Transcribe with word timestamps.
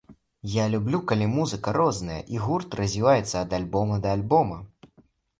Я 0.51 0.63
люблю, 0.75 0.99
калі 1.09 1.25
музыка 1.33 1.73
розная 1.77 2.17
і 2.35 2.39
гурт 2.45 2.77
развіваецца 2.79 3.35
ад 3.43 3.53
альбома 3.57 3.99
да 4.07 4.15
альбома. 4.17 4.57